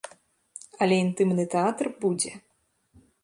[0.85, 2.31] Але інтымны тэатр будзе.